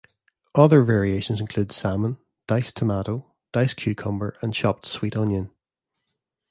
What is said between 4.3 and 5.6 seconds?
and chopped sweet onion.